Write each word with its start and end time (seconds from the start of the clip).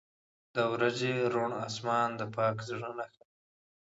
•د 0.55 0.57
ورځې 0.73 1.13
روڼ 1.33 1.51
آسمان 1.67 2.09
د 2.19 2.21
پاک 2.35 2.57
زړه 2.69 2.89
نښه 2.97 3.23
ده. 3.29 3.33